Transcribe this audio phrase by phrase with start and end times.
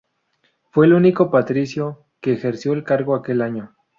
[0.71, 3.75] Fue el único patricio que ejerció el cargo aquel año.